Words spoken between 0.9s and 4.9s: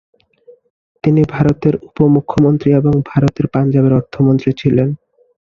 তিনি ভারতের উপ-মুখ্যমন্ত্রী এবং ভারতের পাঞ্জাবের অর্থমন্ত্রী ছিলেন।